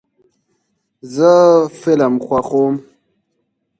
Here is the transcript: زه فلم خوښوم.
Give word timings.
زه 1.15 1.31
فلم 1.79 2.13
خوښوم. 2.25 2.75